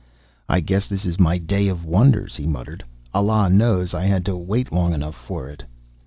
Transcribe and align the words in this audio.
"I 0.49 0.61
guess 0.61 0.87
this 0.87 1.05
is 1.05 1.19
my 1.19 1.37
day 1.37 1.67
of 1.67 1.85
wonders!" 1.85 2.35
he 2.37 2.47
muttered. 2.47 2.83
"Allah 3.13 3.51
knows 3.51 3.93
I 3.93 4.05
had 4.07 4.25
to 4.25 4.35
wait 4.35 4.71
long 4.71 4.95
enough 4.95 5.13
for 5.13 5.47
it!" 5.47 5.63